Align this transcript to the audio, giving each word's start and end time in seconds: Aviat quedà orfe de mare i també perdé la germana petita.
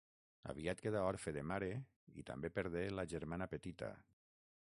Aviat 0.53 0.79
quedà 0.85 1.03
orfe 1.09 1.33
de 1.35 1.43
mare 1.51 1.67
i 2.21 2.25
també 2.31 2.53
perdé 2.57 2.83
la 3.01 3.07
germana 3.13 3.51
petita. 3.55 3.93